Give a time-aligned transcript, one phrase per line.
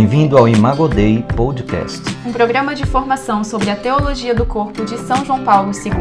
[0.00, 5.26] Bem-vindo ao Imagodei Podcast, um programa de formação sobre a teologia do corpo de São
[5.26, 5.92] João Paulo II.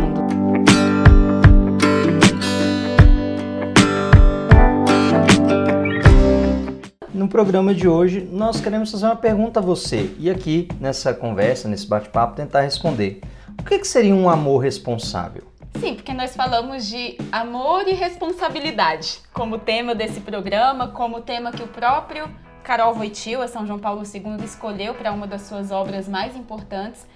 [7.14, 11.68] No programa de hoje, nós queremos fazer uma pergunta a você e aqui nessa conversa,
[11.68, 13.20] nesse bate-papo, tentar responder.
[13.60, 15.44] O que seria um amor responsável?
[15.78, 21.62] Sim, porque nós falamos de amor e responsabilidade como tema desse programa, como tema que
[21.62, 22.30] o próprio
[22.70, 27.08] Carol Voitil, a São João Paulo II, escolheu para uma das suas obras mais importantes.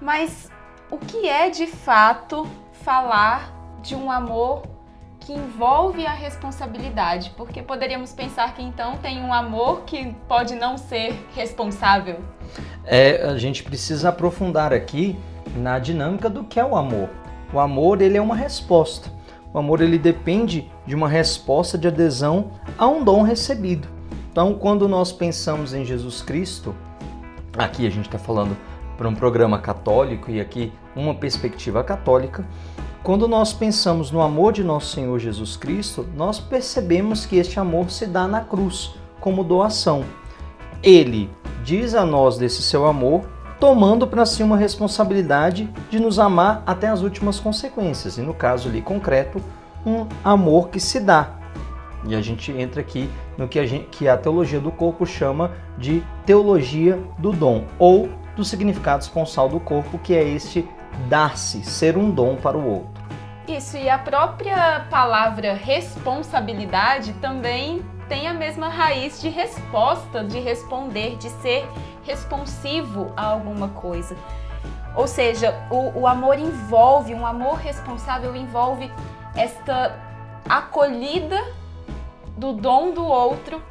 [0.00, 0.50] Mas
[0.90, 4.62] o que é de fato falar de um amor
[5.20, 7.30] que envolve a responsabilidade?
[7.36, 12.20] Porque poderíamos pensar que então tem um amor que pode não ser responsável.
[12.82, 15.14] É, a gente precisa aprofundar aqui
[15.54, 17.10] na dinâmica do que é o amor.
[17.52, 19.10] O amor ele é uma resposta.
[19.52, 23.95] O amor ele depende de uma resposta de adesão a um dom recebido.
[24.36, 26.74] Então, quando nós pensamos em Jesus Cristo,
[27.56, 28.54] aqui a gente está falando
[28.98, 32.46] para um programa católico e aqui uma perspectiva católica,
[33.02, 37.90] quando nós pensamos no amor de nosso Senhor Jesus Cristo, nós percebemos que este amor
[37.90, 40.04] se dá na cruz como doação.
[40.82, 41.30] Ele
[41.64, 43.22] diz a nós desse seu amor,
[43.58, 48.68] tomando para si uma responsabilidade de nos amar até as últimas consequências, e no caso
[48.68, 49.40] ali concreto,
[49.86, 51.35] um amor que se dá.
[52.04, 55.52] E a gente entra aqui no que a, gente, que a teologia do corpo chama
[55.78, 60.68] de teologia do dom, ou do significado esponsal do corpo, que é este
[61.08, 63.04] dar-se, ser um dom para o outro.
[63.48, 71.16] Isso, e a própria palavra responsabilidade também tem a mesma raiz de resposta, de responder,
[71.16, 71.66] de ser
[72.04, 74.16] responsivo a alguma coisa.
[74.96, 78.90] Ou seja, o, o amor envolve, um amor responsável envolve
[79.34, 79.94] esta
[80.48, 81.42] acolhida
[82.36, 83.62] do dom do outro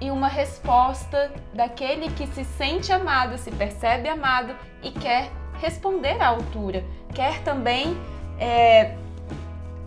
[0.00, 5.30] e uma resposta daquele que se sente amado, se percebe amado e quer
[5.60, 6.84] responder à altura,
[7.14, 7.96] quer também
[8.38, 8.96] é,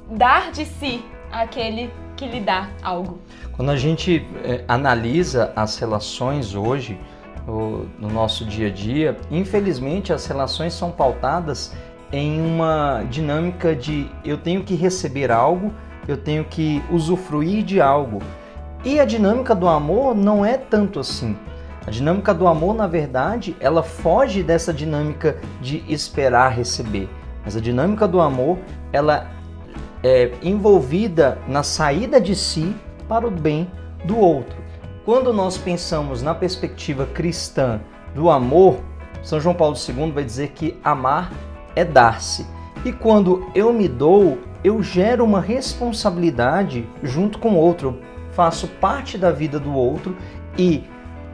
[0.10, 3.20] dar de si àquele que lhe dá algo.
[3.56, 7.00] Quando a gente é, analisa as relações hoje,
[7.48, 11.74] no nosso dia a dia, infelizmente as relações são pautadas
[12.12, 15.74] em uma dinâmica de eu tenho que receber algo
[16.08, 18.22] eu tenho que usufruir de algo.
[18.84, 21.36] E a dinâmica do amor não é tanto assim.
[21.86, 27.10] A dinâmica do amor, na verdade, ela foge dessa dinâmica de esperar receber.
[27.44, 28.58] Mas a dinâmica do amor,
[28.92, 29.28] ela
[30.04, 32.76] é envolvida na saída de si
[33.08, 33.72] para o bem
[34.04, 34.58] do outro.
[35.06, 37.80] Quando nós pensamos na perspectiva cristã
[38.14, 38.80] do amor,
[39.24, 41.32] São João Paulo II vai dizer que amar
[41.76, 42.46] é dar-se.
[42.84, 48.02] E quando eu me dou, eu gero uma responsabilidade junto com o outro,
[48.32, 50.16] faço parte da vida do outro
[50.58, 50.84] e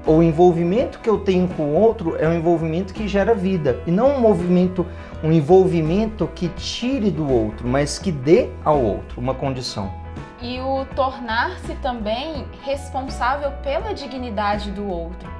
[0.05, 3.91] o envolvimento que eu tenho com o outro é um envolvimento que gera vida e
[3.91, 4.85] não um movimento,
[5.23, 9.93] um envolvimento que tire do outro, mas que dê ao outro uma condição.
[10.41, 15.31] E o tornar-se também responsável pela dignidade do outro.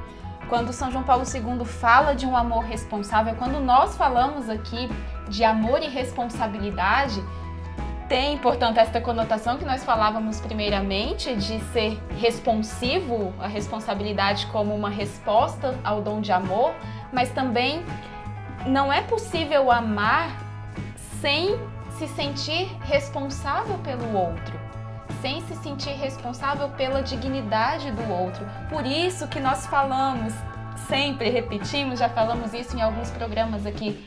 [0.47, 4.89] Quando São João Paulo II fala de um amor responsável, quando nós falamos aqui
[5.27, 7.21] de amor e responsabilidade,
[8.07, 14.89] tem, portanto, esta conotação que nós falávamos primeiramente de ser responsivo, a responsabilidade como uma
[14.89, 16.73] resposta ao dom de amor,
[17.11, 17.83] mas também
[18.65, 20.31] não é possível amar
[21.21, 21.59] sem
[21.97, 24.59] se sentir responsável pelo outro,
[25.21, 28.45] sem se sentir responsável pela dignidade do outro.
[28.69, 30.33] Por isso que nós falamos,
[30.87, 34.03] sempre repetimos, já falamos isso em alguns programas aqui,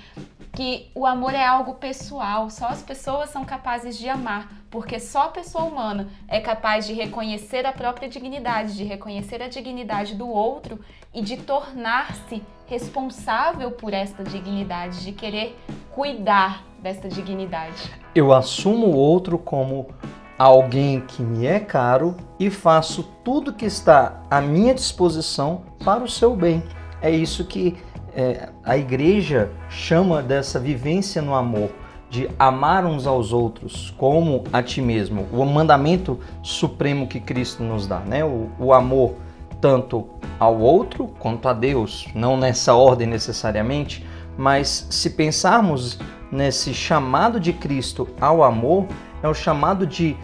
[0.57, 5.25] que o amor é algo pessoal, só as pessoas são capazes de amar, porque só
[5.25, 10.27] a pessoa humana é capaz de reconhecer a própria dignidade, de reconhecer a dignidade do
[10.27, 10.81] outro
[11.13, 15.55] e de tornar-se responsável por esta dignidade, de querer
[15.95, 17.93] cuidar desta dignidade.
[18.15, 19.89] Eu assumo o outro como
[20.39, 26.09] alguém que me é caro e faço tudo que está à minha disposição para o
[26.09, 26.63] seu bem.
[27.03, 27.77] É isso que
[28.17, 31.71] é, a igreja chama dessa vivência no amor,
[32.09, 37.87] de amar uns aos outros como a ti mesmo, o mandamento supremo que Cristo nos
[37.87, 38.25] dá, né?
[38.25, 39.17] O, o amor
[39.61, 40.09] tanto
[40.39, 45.99] ao outro quanto a Deus, não nessa ordem necessariamente, mas se pensarmos
[46.31, 48.87] nesse chamado de Cristo ao amor,
[49.23, 50.17] é o chamado de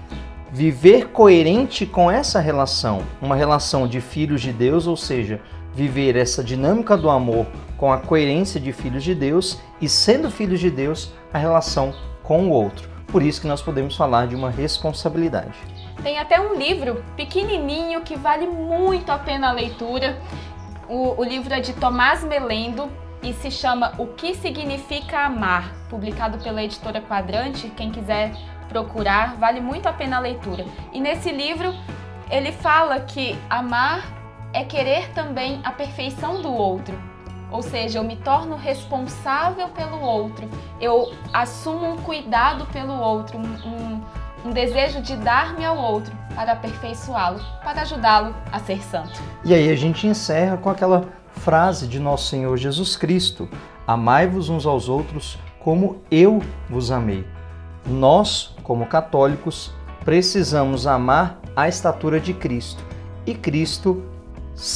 [0.51, 5.41] viver coerente com essa relação, uma relação de filhos de Deus, ou seja,
[5.75, 7.47] viver essa dinâmica do amor
[7.77, 12.47] com a coerência de filhos de Deus e, sendo filhos de Deus, a relação com
[12.47, 12.89] o outro.
[13.07, 15.53] Por isso que nós podemos falar de uma responsabilidade.
[16.03, 20.19] Tem até um livro pequenininho que vale muito a pena a leitura.
[20.89, 22.91] O, o livro é de Tomás Melendo
[23.23, 27.69] e se chama O que Significa Amar, publicado pela editora Quadrante.
[27.77, 28.33] Quem quiser
[28.69, 30.65] procurar, vale muito a pena a leitura.
[30.93, 31.73] E nesse livro
[32.31, 34.22] ele fala que amar
[34.53, 36.99] é querer também a perfeição do outro.
[37.51, 40.49] Ou seja, eu me torno responsável pelo outro,
[40.81, 44.01] eu assumo um cuidado pelo outro, um,
[44.47, 49.21] um, desejo de dar-me ao outro para aperfeiçoá-lo, para ajudá-lo a ser santo.
[49.45, 53.47] E aí a gente encerra com aquela frase de nosso Senhor Jesus Cristo:
[53.87, 57.27] Amai-vos uns aos outros como eu vos amei.
[57.87, 59.73] Nós, como católicos,
[60.05, 62.83] precisamos amar a estatura de Cristo.
[63.27, 64.03] E Cristo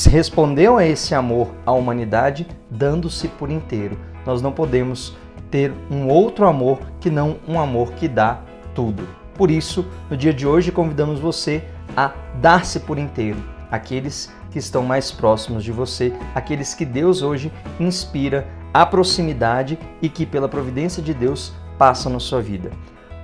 [0.09, 3.99] respondeu a esse amor à humanidade dando-se por inteiro.
[4.25, 5.17] Nós não podemos
[5.51, 8.41] ter um outro amor que não um amor que dá
[8.75, 9.07] tudo.
[9.35, 11.63] Por isso, no dia de hoje, convidamos você
[11.97, 13.39] a dar-se por inteiro,
[13.71, 20.09] aqueles que estão mais próximos de você, aqueles que Deus hoje inspira a proximidade e
[20.09, 22.71] que, pela providência de Deus, passam na sua vida.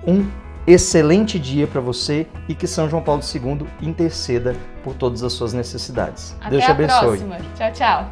[0.07, 0.27] Um
[0.67, 5.53] excelente dia para você e que São João Paulo II interceda por todas as suas
[5.53, 6.37] necessidades.
[6.41, 7.19] Até Deus te abençoe.
[7.19, 7.37] Próxima.
[7.55, 8.11] Tchau, tchau.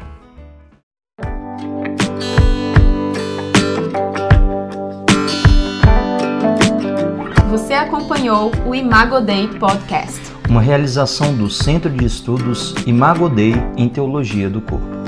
[7.49, 10.21] Você acompanhou o Imago Dei Podcast.
[10.49, 15.00] Uma realização do Centro de Estudos Imago Dei em Teologia do Corpo.